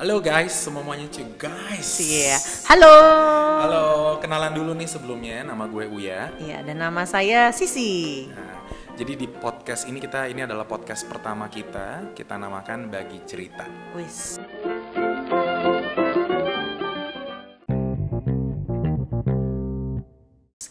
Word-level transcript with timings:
Halo 0.00 0.16
guys, 0.16 0.56
semuanya 0.56 1.04
cuy 1.12 1.28
guys. 1.36 2.00
Iya. 2.00 2.40
Halo. 2.72 2.96
Halo, 3.60 3.84
kenalan 4.16 4.56
dulu 4.56 4.72
nih 4.72 4.88
sebelumnya. 4.88 5.44
Nama 5.44 5.68
gue 5.68 5.92
Uya. 5.92 6.32
Iya, 6.40 6.64
dan 6.64 6.80
nama 6.80 7.04
saya 7.04 7.52
Sisi. 7.52 8.24
Nah, 8.32 8.64
jadi 8.96 9.12
di 9.12 9.28
podcast 9.28 9.84
ini 9.84 10.00
kita 10.00 10.24
ini 10.32 10.40
adalah 10.48 10.64
podcast 10.64 11.04
pertama 11.04 11.52
kita. 11.52 12.16
Kita 12.16 12.40
namakan 12.40 12.88
Bagi 12.88 13.20
Cerita. 13.28 13.68
Wis. 13.92 14.40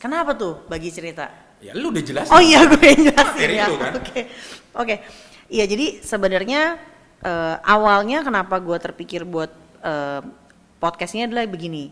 Kenapa 0.01 0.33
tuh 0.33 0.65
bagi 0.65 0.89
cerita? 0.89 1.29
Ya 1.61 1.77
lu 1.77 1.93
udah 1.93 2.01
jelas. 2.01 2.33
Oh 2.33 2.41
iya 2.41 2.65
gue 2.65 2.81
yang 2.81 3.13
jelasin 3.13 3.49
ya. 3.53 3.69
lu 3.69 3.77
Oke. 3.77 3.77
kan? 3.77 3.93
Oke. 4.73 4.95
Iya 5.53 5.69
jadi 5.69 6.01
sebenarnya 6.01 6.81
eh, 7.23 7.55
awalnya 7.63 8.23
kenapa 8.23 8.59
gue 8.59 8.77
terpikir 8.79 9.23
buat 9.23 9.51
eh, 9.83 10.21
podcast 10.79 11.15
ini 11.15 11.27
adalah 11.27 11.45
begini. 11.45 11.91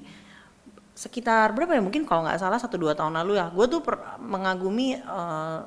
Sekitar 0.97 1.53
berapa 1.53 1.77
ya 1.77 1.83
mungkin 1.83 2.09
kalau 2.09 2.25
nggak 2.25 2.41
salah 2.41 2.57
satu 2.57 2.79
dua 2.79 2.97
tahun 2.97 3.19
lalu 3.21 3.37
ya. 3.37 3.51
Gue 3.51 3.65
tuh 3.69 3.81
per- 3.85 4.19
mengagumi 4.19 4.97
eh, 4.97 5.59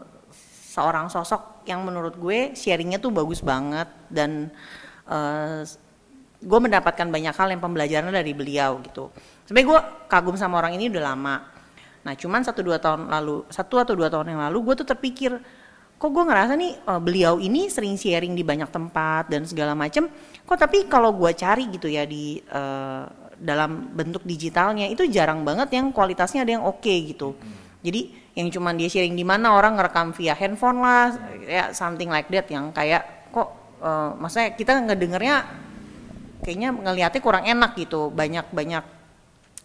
seorang 0.70 1.10
sosok 1.10 1.66
yang 1.66 1.82
menurut 1.82 2.14
gue 2.16 2.54
sharingnya 2.54 3.02
tuh 3.02 3.12
bagus 3.12 3.42
banget 3.42 3.86
dan 4.08 4.48
eh, 5.06 5.62
gue 6.40 6.58
mendapatkan 6.60 7.04
banyak 7.04 7.36
hal 7.36 7.48
yang 7.52 7.60
pembelajaran 7.60 8.08
dari 8.08 8.32
beliau 8.32 8.80
gitu. 8.80 9.12
Sebenarnya 9.44 9.68
gue 9.68 9.80
kagum 10.08 10.36
sama 10.40 10.56
orang 10.56 10.72
ini 10.78 10.88
udah 10.88 11.04
lama. 11.12 11.36
Nah 12.00 12.16
cuman 12.16 12.40
satu 12.40 12.64
dua 12.64 12.80
tahun 12.80 13.12
lalu, 13.12 13.44
satu 13.52 13.76
atau 13.76 13.92
dua 13.92 14.08
tahun 14.08 14.32
yang 14.32 14.40
lalu 14.48 14.72
gue 14.72 14.74
tuh 14.80 14.88
terpikir, 14.88 15.36
kok 16.00 16.08
gue 16.08 16.24
ngerasa 16.24 16.56
nih 16.56 16.72
eh, 16.80 17.00
beliau 17.04 17.36
ini 17.36 17.68
sering 17.68 18.00
sharing 18.00 18.32
di 18.32 18.40
banyak 18.40 18.72
tempat 18.72 19.28
dan 19.28 19.44
segala 19.44 19.76
macem. 19.76 20.08
Kok 20.48 20.56
tapi 20.56 20.88
kalau 20.88 21.12
gue 21.12 21.28
cari 21.36 21.68
gitu 21.68 21.92
ya 21.92 22.08
di 22.08 22.40
eh, 22.40 23.04
dalam 23.36 23.92
bentuk 23.92 24.24
digitalnya 24.24 24.88
itu 24.88 25.04
jarang 25.12 25.44
banget 25.44 25.76
yang 25.76 25.92
kualitasnya 25.92 26.48
ada 26.48 26.56
yang 26.56 26.64
oke 26.64 26.88
gitu. 26.88 27.36
Jadi 27.84 28.32
yang 28.32 28.48
cuman 28.48 28.80
dia 28.80 28.88
sharing 28.88 29.12
di 29.12 29.24
mana 29.28 29.52
orang 29.52 29.76
ngerekam 29.76 30.16
via 30.16 30.32
handphone 30.32 30.80
lah, 30.80 31.12
ya 31.44 31.76
something 31.76 32.08
like 32.08 32.28
that 32.32 32.48
yang 32.48 32.72
kayak 32.72 33.28
kok, 33.28 33.52
eh, 33.84 34.10
maksudnya 34.16 34.56
kita 34.56 34.80
ngedengernya 34.80 35.36
kayaknya 36.40 36.72
ngelihatnya 36.72 37.20
kurang 37.20 37.44
enak 37.44 37.76
gitu 37.76 38.08
banyak 38.08 38.48
banyak 38.48 38.84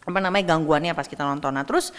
apa 0.05 0.19
namanya 0.21 0.53
gangguannya 0.53 0.91
pas 0.93 1.07
kita 1.07 1.23
nonton 1.23 1.55
nah 1.55 1.63
terus 1.63 1.95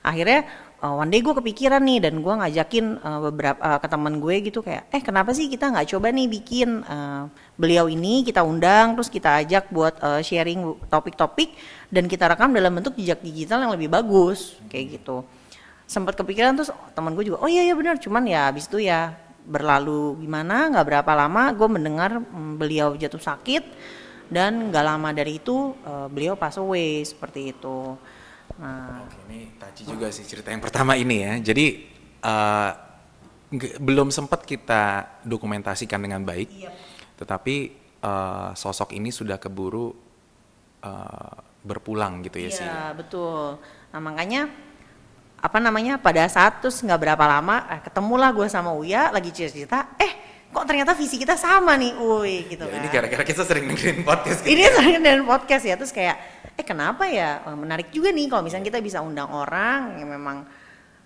akhirnya 0.00 0.48
uh, 0.80 0.94
one 0.96 1.12
day 1.12 1.20
gue 1.20 1.32
kepikiran 1.32 1.80
nih 1.84 1.98
dan 2.08 2.24
gue 2.24 2.34
ngajakin 2.34 3.00
uh, 3.00 3.20
beberapa 3.30 3.60
uh, 3.60 3.78
ke 3.78 3.86
teman 3.88 4.18
gue 4.18 4.34
gitu 4.50 4.60
kayak 4.64 4.88
eh 4.90 5.02
kenapa 5.04 5.30
sih 5.36 5.46
kita 5.46 5.70
nggak 5.70 5.88
coba 5.96 6.08
nih 6.10 6.26
bikin 6.26 6.82
uh, 6.84 7.28
beliau 7.54 7.86
ini 7.86 8.24
kita 8.24 8.40
undang 8.40 8.96
terus 8.96 9.12
kita 9.12 9.44
ajak 9.44 9.68
buat 9.68 10.00
uh, 10.00 10.20
sharing 10.24 10.64
topik-topik 10.88 11.52
dan 11.92 12.08
kita 12.08 12.28
rekam 12.28 12.50
dalam 12.50 12.72
bentuk 12.72 12.96
jejak 12.96 13.20
digital 13.20 13.62
yang 13.64 13.72
lebih 13.76 13.92
bagus 13.92 14.56
kayak 14.72 15.00
gitu. 15.00 15.22
Sempat 15.90 16.14
kepikiran 16.14 16.54
terus 16.54 16.70
teman 16.94 17.12
gue 17.18 17.28
juga 17.28 17.42
oh 17.42 17.50
iya 17.50 17.66
iya 17.66 17.74
benar 17.74 17.98
cuman 17.98 18.22
ya 18.24 18.48
habis 18.48 18.70
itu 18.70 18.78
ya 18.82 19.14
berlalu 19.44 20.20
gimana 20.22 20.70
nggak 20.70 20.86
berapa 20.86 21.12
lama 21.16 21.50
gue 21.50 21.68
mendengar 21.68 22.20
mm, 22.22 22.60
beliau 22.60 22.94
jatuh 22.94 23.18
sakit 23.18 23.64
dan 24.30 24.70
nggak 24.70 24.84
lama 24.86 25.10
dari 25.10 25.42
itu 25.42 25.74
eh, 25.82 26.06
beliau 26.06 26.38
pass 26.38 26.56
away 26.62 27.02
seperti 27.02 27.50
itu 27.50 27.98
nah 28.58 29.04
Oke, 29.06 29.18
ini 29.30 29.52
Taji 29.54 29.82
juga 29.86 30.06
sih 30.10 30.24
cerita 30.26 30.50
yang 30.50 30.62
pertama 30.64 30.98
ini 30.98 31.16
ya. 31.22 31.32
Jadi 31.38 31.66
nge- 33.50 33.78
belum 33.82 34.08
sempat 34.14 34.46
kita 34.46 35.06
dokumentasikan 35.26 36.00
dengan 36.00 36.22
baik, 36.24 36.48
tetapi 37.18 37.54
eh, 38.00 38.50
sosok 38.56 38.96
ini 38.96 39.10
sudah 39.12 39.36
keburu 39.36 39.92
eh, 40.82 41.36
berpulang 41.60 42.24
gitu 42.24 42.40
ya 42.40 42.48
sih. 42.48 42.64
iya 42.64 42.96
betul 42.96 43.60
nah 43.92 44.00
makanya 44.00 44.48
apa 45.40 45.58
namanya 45.60 45.96
pada 46.00 46.24
saat 46.28 46.60
terus 46.64 46.80
nggak 46.80 47.00
berapa 47.00 47.24
lama 47.28 47.68
eh, 47.68 47.80
ketemulah 47.84 48.32
gue 48.32 48.48
sama 48.48 48.72
Uya 48.72 49.12
lagi 49.12 49.28
cerita 49.32 49.92
eh 50.00 50.19
kok 50.50 50.64
ternyata 50.66 50.92
visi 50.92 51.14
kita 51.14 51.34
sama 51.34 51.74
nih? 51.74 51.94
Uy 51.94 52.50
gitu 52.50 52.62
Ya, 52.62 52.70
kan. 52.70 52.78
ini 52.78 52.88
gara-gara 52.90 53.22
kita 53.22 53.42
sering 53.42 53.64
dengerin 53.66 54.02
podcast 54.02 54.42
gitu. 54.42 54.50
ini 54.50 54.62
sering 54.66 54.98
dari 54.98 55.22
podcast 55.22 55.64
ya 55.64 55.74
terus 55.74 55.90
kayak 55.90 56.16
eh 56.54 56.64
kenapa 56.64 57.06
ya? 57.06 57.40
Eh, 57.44 57.54
menarik 57.54 57.88
juga 57.88 58.10
nih 58.10 58.26
kalau 58.26 58.42
misalnya 58.42 58.66
kita 58.66 58.78
bisa 58.78 58.98
undang 58.98 59.30
orang 59.30 59.96
yang 59.96 60.10
memang 60.10 60.44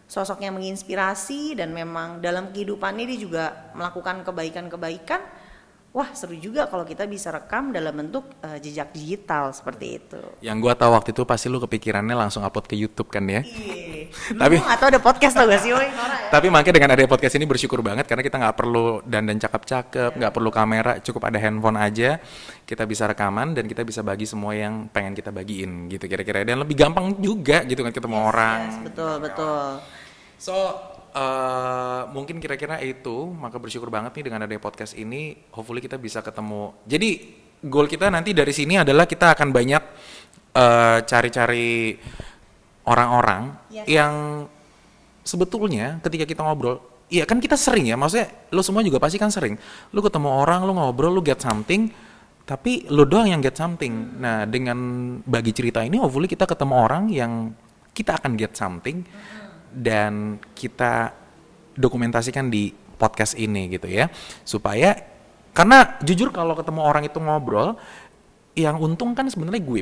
sosoknya 0.05 0.49
menginspirasi 0.49 1.57
dan 1.57 1.73
memang 1.73 2.21
dalam 2.21 2.51
kehidupannya 2.51 3.05
dia 3.05 3.19
juga 3.19 3.45
melakukan 3.73 4.21
kebaikan-kebaikan 4.23 5.21
wah 5.95 6.11
seru 6.11 6.35
juga 6.35 6.67
kalau 6.67 6.83
kita 6.83 7.07
bisa 7.07 7.31
rekam 7.31 7.71
dalam 7.71 7.95
bentuk 7.95 8.27
eh, 8.43 8.59
jejak 8.59 8.91
digital 8.91 9.55
seperti 9.55 10.03
itu 10.03 10.19
Yang 10.43 10.57
gua 10.59 10.75
tahu 10.75 10.91
waktu 10.91 11.15
itu 11.15 11.23
pasti 11.23 11.47
lu 11.47 11.63
kepikirannya 11.63 12.19
langsung 12.19 12.43
upload 12.43 12.67
ke 12.67 12.75
YouTube 12.75 13.07
kan 13.15 13.23
ya. 13.31 13.47
Iya. 13.47 14.11
Tapi- 14.43 14.59
atau 14.75 14.87
ada 14.91 14.99
podcast 14.99 15.39
tau 15.39 15.47
gak 15.47 15.63
sih, 15.63 15.71
woy? 15.71 15.87
Tapi 16.35 16.51
makanya 16.51 16.75
dengan 16.83 16.91
adanya 16.99 17.07
podcast 17.07 17.39
ini 17.39 17.47
bersyukur 17.47 17.79
banget 17.79 18.11
karena 18.11 18.27
kita 18.27 18.43
nggak 18.43 18.57
perlu 18.59 19.07
dandan 19.07 19.39
cakep-cakep, 19.39 20.19
nggak 20.19 20.33
perlu 20.35 20.51
kamera, 20.51 20.99
cukup 20.99 21.31
ada 21.31 21.39
handphone 21.39 21.79
aja, 21.79 22.19
kita 22.67 22.83
bisa 22.91 23.07
rekaman 23.07 23.55
dan 23.55 23.71
kita 23.71 23.87
bisa 23.87 24.03
bagi 24.03 24.27
semua 24.27 24.51
yang 24.59 24.91
pengen 24.91 25.15
kita 25.15 25.31
bagiin 25.31 25.87
gitu 25.87 26.11
kira-kira 26.11 26.43
dan 26.43 26.59
lebih 26.67 26.75
gampang 26.75 27.15
juga 27.23 27.63
gitu 27.63 27.87
kan 27.87 27.95
ketemu 27.95 28.17
orang. 28.19 28.61
Yes, 28.67 28.79
betul, 28.83 29.15
betul. 29.23 29.63
So 30.43 30.55
eh, 31.15 32.03
mungkin 32.11 32.43
kira-kira 32.43 32.83
itu 32.83 33.31
maka 33.31 33.63
bersyukur 33.63 33.89
banget 33.89 34.19
nih 34.19 34.25
dengan 34.27 34.45
adanya 34.45 34.61
podcast 34.61 34.99
ini, 34.99 35.39
hopefully 35.55 35.79
kita 35.79 35.97
bisa 35.97 36.21
ketemu. 36.21 36.75
Jadi 36.85 37.11
goal 37.65 37.87
kita 37.89 38.11
nanti 38.13 38.35
dari 38.37 38.53
sini 38.53 38.83
adalah 38.83 39.07
kita 39.07 39.33
akan 39.33 39.49
banyak 39.55 39.83
eh, 40.55 40.99
cari-cari 41.07 41.97
orang-orang 42.85 43.43
Yes. 43.73 43.87
yang 43.89 44.15
sebetulnya 45.25 45.99
ketika 46.05 46.29
kita 46.29 46.41
ngobrol, 46.45 46.79
iya 47.09 47.25
kan 47.25 47.41
kita 47.41 47.57
sering 47.57 47.89
ya, 47.89 47.97
maksudnya 47.97 48.29
lo 48.53 48.61
semua 48.61 48.85
juga 48.85 49.01
pasti 49.01 49.17
kan 49.17 49.33
sering. 49.33 49.57
Lo 49.97 50.05
ketemu 50.05 50.29
orang, 50.29 50.69
lo 50.69 50.77
ngobrol, 50.77 51.17
lo 51.17 51.25
get 51.25 51.41
something, 51.41 51.89
tapi 52.45 52.85
lo 52.93 53.09
doang 53.09 53.33
yang 53.33 53.41
get 53.41 53.57
something. 53.57 54.21
Nah 54.21 54.45
dengan 54.45 54.77
bagi 55.25 55.57
cerita 55.57 55.81
ini, 55.81 55.97
hopefully 55.97 56.29
kita 56.29 56.45
ketemu 56.45 56.75
orang 56.77 57.09
yang 57.09 57.33
kita 57.97 58.21
akan 58.21 58.35
get 58.37 58.53
something 58.59 59.07
dan 59.75 60.39
kita 60.55 61.11
dokumentasikan 61.75 62.47
di 62.47 62.71
podcast 62.95 63.35
ini 63.35 63.67
gitu 63.75 63.91
ya, 63.91 64.07
supaya 64.47 64.95
karena 65.55 65.99
jujur 66.03 66.31
kalau 66.31 66.55
ketemu 66.55 66.81
orang 66.83 67.05
itu 67.07 67.19
ngobrol, 67.19 67.79
yang 68.55 68.79
untung 68.79 69.15
kan 69.15 69.27
sebenarnya 69.27 69.63
gue. 69.63 69.81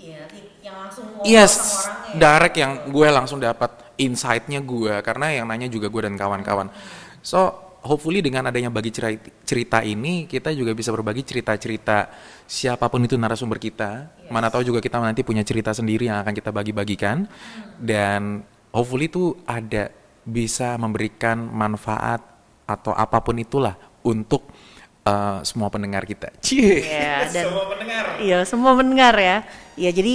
Iya, 0.00 0.24
yang 0.64 0.76
langsung 0.80 1.04
Yes, 1.24 1.84
direct 2.16 2.56
yang 2.56 2.88
gue 2.88 3.08
langsung 3.08 3.40
dapat 3.40 3.72
insight-nya 4.00 4.64
gue 4.64 5.04
karena 5.04 5.32
yang 5.36 5.44
nanya 5.48 5.68
juga 5.68 5.92
gue 5.92 6.08
dan 6.08 6.16
kawan-kawan. 6.16 6.72
So, 7.20 7.52
hopefully 7.84 8.24
dengan 8.24 8.48
adanya 8.48 8.72
bagi 8.72 8.92
cerita, 8.92 9.28
cerita 9.44 9.78
ini 9.84 10.24
kita 10.24 10.52
juga 10.56 10.72
bisa 10.72 10.92
berbagi 10.92 11.24
cerita-cerita 11.24 12.08
siapa 12.48 12.88
pun 12.88 13.04
itu 13.04 13.16
narasumber 13.20 13.60
kita. 13.60 14.08
Mana 14.32 14.48
tahu 14.48 14.64
juga 14.64 14.80
kita 14.80 15.00
nanti 15.00 15.20
punya 15.20 15.44
cerita 15.44 15.72
sendiri 15.76 16.08
yang 16.08 16.24
akan 16.24 16.32
kita 16.32 16.48
bagi-bagikan 16.52 17.28
dan 17.76 18.44
hopefully 18.70 19.10
itu 19.10 19.38
ada 19.46 19.90
bisa 20.26 20.78
memberikan 20.78 21.38
manfaat 21.50 22.22
atau 22.68 22.94
apa 22.94 23.18
pun 23.18 23.34
itulah 23.40 23.74
untuk 24.06 24.46
uh, 25.04 25.40
semua 25.42 25.68
pendengar 25.72 26.06
kita. 26.06 26.30
Cie. 26.38 26.86
Iya, 26.86 27.26
dan 27.34 27.44
semua 27.50 27.64
pendengar. 27.66 28.04
Iya, 28.20 28.38
semua 28.46 28.72
mendengar 28.78 29.14
ya. 29.18 29.36
Iya, 29.74 29.90
jadi 29.90 30.14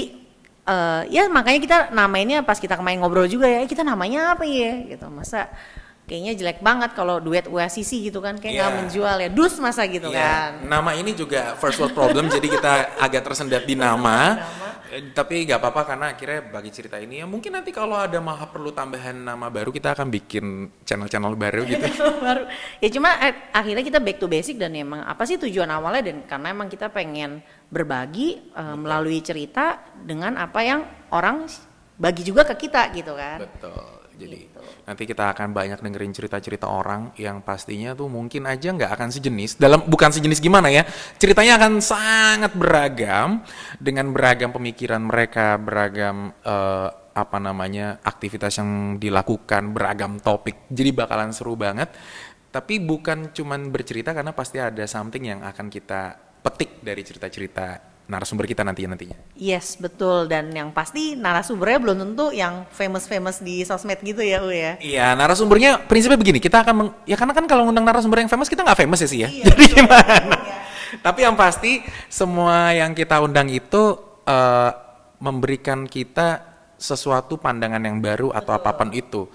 eh, 0.66 1.02
ya 1.14 1.24
makanya 1.30 1.60
kita 1.62 1.78
namainnya 1.94 2.42
pas 2.42 2.58
kita 2.58 2.78
kemarin 2.78 3.02
ngobrol 3.02 3.30
juga 3.30 3.50
ya, 3.50 3.66
eh, 3.66 3.70
kita 3.70 3.84
namanya 3.84 4.38
apa 4.38 4.48
ya? 4.48 4.88
Gitu. 4.88 5.06
Masa 5.12 5.52
kayaknya 6.06 6.34
jelek 6.34 6.60
banget 6.60 6.94
kalau 6.94 7.18
duet 7.18 7.46
USCC 7.46 8.08
gitu 8.08 8.22
kan, 8.22 8.38
kayak 8.38 8.54
nggak 8.56 8.72
Iya. 8.72 8.78
menjual 8.80 9.16
ya. 9.20 9.30
Dus 9.30 9.58
masa 9.58 9.84
gitu 9.86 10.08
Iya, 10.08 10.22
kan. 10.22 10.50
Nama 10.64 10.92
ini 10.96 11.12
juga 11.12 11.54
first 11.56 11.78
world 11.78 11.92
problem, 11.92 12.26
jadi 12.28 12.46
kita 12.46 12.74
agak 12.98 13.22
tersendat 13.22 13.64
di 13.64 13.74
nama. 13.74 14.38
Eh, 14.86 15.12
Tapi 15.12 15.44
nggak 15.44 15.58
apa-apa 15.58 15.82
karena 15.84 16.06
akhirnya 16.14 16.46
bagi 16.46 16.70
cerita 16.70 16.96
ini 16.96 17.20
ya 17.20 17.26
mungkin 17.26 17.52
nanti 17.52 17.74
kalau 17.74 17.98
ada 17.98 18.22
maha 18.22 18.46
perlu 18.46 18.70
tambahan 18.70 19.18
nama 19.18 19.50
baru 19.50 19.68
kita 19.68 19.92
akan 19.92 20.08
bikin 20.08 20.46
channel-channel 20.86 21.34
baru 21.36 21.66
gitu. 21.66 21.84
baru 22.22 22.46
ya 22.80 22.90
cuma 22.94 23.12
eh, 23.20 23.50
akhirnya 23.52 23.82
kita 23.82 24.00
back 24.00 24.22
to 24.22 24.30
basic 24.30 24.56
dan 24.56 24.72
emang 24.72 25.02
apa 25.02 25.26
sih 25.26 25.36
tujuan 25.36 25.68
awalnya 25.68 26.06
dan 26.06 26.24
karena 26.24 26.48
emang 26.54 26.70
kita 26.70 26.88
pengen 26.88 27.42
berbagi 27.68 28.40
eh, 28.48 28.76
melalui 28.78 29.20
cerita 29.20 29.84
dengan 30.00 30.38
apa 30.38 30.62
yang 30.62 30.86
orang 31.10 31.50
bagi 31.96 32.22
juga 32.22 32.46
ke 32.46 32.56
kita 32.56 32.88
gitu 32.94 33.18
kan 33.18 33.42
Betul. 33.42 34.05
Jadi 34.16 34.56
Gitu. 34.56 34.88
nanti 34.88 35.04
kita 35.04 35.34
akan 35.34 35.52
banyak 35.52 35.80
dengerin 35.82 36.14
cerita-cerita 36.16 36.70
orang 36.70 37.12
yang 37.20 37.42
pastinya 37.44 37.92
tuh 37.98 38.08
mungkin 38.08 38.48
aja 38.48 38.72
nggak 38.72 38.92
akan 38.92 39.10
sejenis. 39.12 39.58
Dalam 39.60 39.84
bukan 39.86 40.14
sejenis 40.14 40.40
gimana 40.40 40.72
ya? 40.72 40.88
Ceritanya 41.20 41.60
akan 41.60 41.84
sangat 41.84 42.52
beragam 42.56 43.44
dengan 43.82 44.14
beragam 44.16 44.56
pemikiran 44.56 45.02
mereka, 45.04 45.60
beragam 45.60 46.32
eh, 46.46 46.90
apa 47.16 47.38
namanya 47.40 48.00
aktivitas 48.04 48.60
yang 48.60 49.00
dilakukan, 49.00 49.72
beragam 49.72 50.20
topik. 50.20 50.68
Jadi 50.72 50.90
bakalan 50.92 51.32
seru 51.32 51.56
banget. 51.56 51.92
Tapi 52.52 52.80
bukan 52.80 53.36
cuman 53.36 53.68
bercerita 53.68 54.16
karena 54.16 54.32
pasti 54.32 54.64
ada 54.64 54.88
something 54.88 55.28
yang 55.28 55.44
akan 55.44 55.68
kita 55.68 56.16
petik 56.40 56.80
dari 56.80 57.04
cerita-cerita 57.04 57.95
narasumber 58.06 58.46
kita 58.46 58.62
nanti 58.62 58.86
nantinya. 58.86 59.18
Yes, 59.34 59.82
betul. 59.82 60.30
Dan 60.30 60.54
yang 60.54 60.70
pasti 60.70 61.18
narasumbernya 61.18 61.80
belum 61.82 61.98
tentu 62.06 62.30
yang 62.30 62.70
famous-famous 62.70 63.42
di 63.42 63.66
sosmed 63.66 63.98
gitu 64.02 64.22
ya, 64.22 64.46
U 64.46 64.54
ya. 64.54 64.78
Iya, 64.78 65.18
narasumbernya 65.18 65.90
prinsipnya 65.90 66.18
begini, 66.18 66.38
kita 66.38 66.62
akan 66.62 66.74
meng- 66.78 66.96
ya 67.10 67.18
karena 67.18 67.34
kan 67.34 67.46
kalau 67.50 67.66
ngundang 67.66 67.86
narasumber 67.86 68.22
yang 68.22 68.30
famous 68.30 68.46
kita 68.46 68.62
nggak 68.62 68.78
famous 68.86 69.02
ya 69.02 69.10
sih 69.10 69.20
ya. 69.26 69.30
Iya, 69.30 69.44
Jadi 69.50 69.64
betul. 69.66 69.78
gimana? 69.82 70.36
Iya. 70.38 70.56
Tapi 71.02 71.20
yang 71.26 71.36
pasti 71.36 71.72
semua 72.08 72.72
yang 72.72 72.94
kita 72.94 73.20
undang 73.20 73.50
itu 73.50 73.84
eh, 74.24 74.72
memberikan 75.18 75.90
kita 75.90 76.46
sesuatu 76.78 77.42
pandangan 77.42 77.82
yang 77.82 77.98
baru 78.00 78.30
atau 78.30 78.54
apa 78.54 78.76
pun 78.78 78.94
itu. 78.94 79.26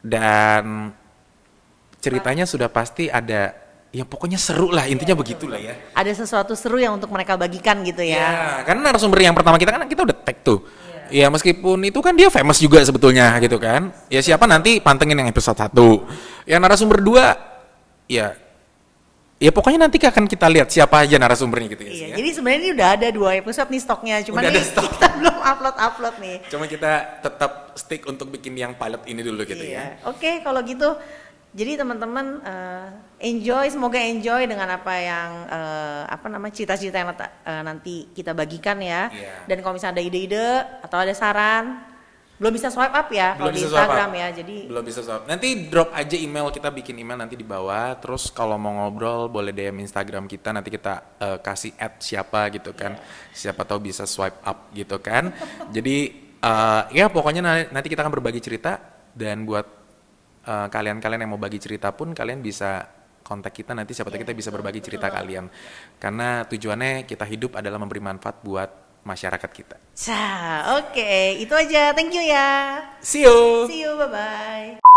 Dan 0.00 0.94
ceritanya 1.98 2.46
sudah 2.46 2.70
pasti 2.70 3.10
ada 3.10 3.52
ya 3.88 4.04
pokoknya 4.04 4.36
seru 4.36 4.68
lah 4.68 4.84
intinya 4.84 5.16
begitulah 5.16 5.56
ya. 5.56 5.74
Ada 5.96 6.24
sesuatu 6.24 6.52
seru 6.52 6.76
yang 6.76 6.96
untuk 6.96 7.08
mereka 7.08 7.40
bagikan 7.40 7.80
gitu 7.84 8.04
ya. 8.04 8.20
Ya, 8.20 8.38
karena 8.68 8.92
narasumber 8.92 9.20
yang 9.24 9.34
pertama 9.36 9.56
kita 9.56 9.72
kan 9.72 9.88
kita 9.88 10.02
udah 10.04 10.16
tag 10.24 10.44
tuh. 10.44 10.64
Ya 11.08 11.32
meskipun 11.32 11.80
itu 11.88 12.04
kan 12.04 12.12
dia 12.12 12.28
famous 12.28 12.60
juga 12.60 12.84
sebetulnya 12.84 13.32
gitu 13.40 13.56
kan. 13.56 13.88
Ya 14.12 14.20
siapa 14.20 14.44
nanti 14.44 14.76
pantengin 14.76 15.16
yang 15.16 15.28
episode 15.32 15.56
1. 15.56 15.72
Ya 16.44 16.60
narasumber 16.60 17.00
2 17.00 18.12
ya 18.12 18.36
ya 19.38 19.50
pokoknya 19.54 19.86
nanti 19.86 20.02
akan 20.02 20.26
kita 20.26 20.50
lihat 20.50 20.68
siapa 20.68 20.98
aja 21.06 21.16
narasumbernya 21.16 21.68
gitu 21.78 21.82
ya. 21.86 21.92
Iya, 21.94 22.06
ya. 22.12 22.16
jadi 22.18 22.28
sebenarnya 22.34 22.58
ini 22.60 22.70
udah 22.74 22.88
ada 22.98 23.08
dua 23.14 23.30
episode 23.38 23.68
nih 23.70 23.80
stoknya, 23.80 24.16
cuman 24.26 24.42
Udah 24.42 24.50
nih 24.50 24.64
stok. 24.66 24.84
kita 24.98 25.06
belum 25.14 25.36
upload-upload 25.38 26.14
nih. 26.18 26.36
Cuma 26.50 26.64
kita 26.66 26.92
tetap 27.22 27.52
stick 27.78 28.02
untuk 28.10 28.26
bikin 28.34 28.58
yang 28.58 28.74
pilot 28.74 29.02
ini 29.06 29.20
dulu 29.22 29.46
gitu 29.46 29.62
ya. 29.62 29.94
Iya. 29.94 30.10
Oke, 30.10 30.42
kalau 30.42 30.60
gitu 30.66 30.98
jadi 31.48 31.80
teman-teman 31.80 32.44
eh, 32.44 32.88
enjoy, 33.24 33.72
semoga 33.72 33.96
enjoy 33.96 34.44
dengan 34.44 34.68
apa 34.68 34.94
yang 35.00 35.30
eh, 35.48 36.02
apa 36.04 36.26
namanya 36.28 36.52
cita-cita 36.52 37.00
yang 37.00 37.10
eh, 37.16 37.62
nanti 37.64 38.12
kita 38.12 38.36
bagikan 38.36 38.76
ya. 38.84 39.08
Iya. 39.08 39.48
Dan 39.48 39.64
kalau 39.64 39.80
misalnya 39.80 39.96
ada 39.96 40.04
ide-ide 40.04 40.48
atau 40.84 40.98
ada 41.00 41.14
saran, 41.16 41.88
belum 42.38 42.52
bisa 42.52 42.68
swipe 42.70 42.94
up 42.94 43.08
ya 43.08 43.34
kalau 43.34 43.48
di 43.48 43.64
Instagram 43.64 44.10
ya. 44.12 44.28
Jadi 44.36 44.56
belum 44.68 44.84
bisa 44.84 45.00
swipe. 45.00 45.24
Nanti 45.24 45.48
drop 45.72 45.88
aja 45.96 46.16
email 46.20 46.52
kita 46.52 46.68
bikin 46.68 47.00
email 47.00 47.16
nanti 47.16 47.34
di 47.34 47.48
bawah. 47.48 47.96
Terus 47.96 48.28
kalau 48.28 48.60
mau 48.60 48.84
ngobrol 48.84 49.32
boleh 49.32 49.50
DM 49.50 49.80
Instagram 49.88 50.28
kita 50.28 50.52
nanti 50.52 50.68
kita 50.68 51.16
eh, 51.16 51.38
kasih 51.40 51.72
add 51.80 51.96
siapa 52.04 52.52
gitu 52.52 52.76
kan. 52.76 53.00
Siapa 53.32 53.64
tahu 53.64 53.88
bisa 53.88 54.04
swipe 54.04 54.44
up 54.44 54.68
gitu 54.76 55.00
kan. 55.00 55.32
Jadi 55.72 55.96
eh, 56.44 56.82
ya 56.92 57.08
pokoknya 57.08 57.40
na- 57.40 57.72
nanti 57.72 57.88
kita 57.88 58.04
akan 58.04 58.12
berbagi 58.12 58.44
cerita 58.44 58.76
dan 59.16 59.48
buat 59.48 59.77
eh, 60.48 60.68
kalian-kalian 60.72 61.20
yang 61.28 61.32
mau 61.36 61.40
bagi 61.40 61.60
cerita 61.60 61.92
pun 61.92 62.16
kalian 62.16 62.40
bisa 62.40 62.98
kontak 63.28 63.52
kita 63.52 63.76
nanti 63.76 63.92
siapa 63.92 64.08
tahu 64.08 64.24
kita 64.24 64.32
bisa 64.32 64.48
berbagi 64.48 64.80
cerita 64.80 65.12
kalian. 65.12 65.52
Karena 66.00 66.48
tujuannya 66.48 67.04
kita 67.04 67.28
hidup 67.28 67.60
adalah 67.60 67.76
memberi 67.76 68.00
manfaat 68.00 68.40
buat 68.40 68.70
masyarakat 69.04 69.50
kita. 69.52 69.76
Oke, 70.80 71.36
itu 71.36 71.52
aja. 71.52 71.92
Thank 71.92 72.16
you 72.16 72.24
ya. 72.24 72.80
See 73.04 73.28
you. 73.28 73.68
See 73.68 73.84
you, 73.84 74.00
bye 74.00 74.08
bye. 74.08 74.87